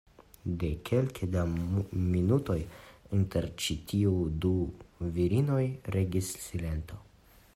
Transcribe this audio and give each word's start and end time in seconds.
De 0.61 0.69
kelke 0.89 1.27
da 1.35 1.43
minutoj 2.13 2.57
inter 3.19 3.47
ĉi 3.65 3.77
tiuj 3.91 4.25
du 4.47 4.53
virinoj 5.19 5.63
regis 5.97 6.35
silento. 6.47 7.01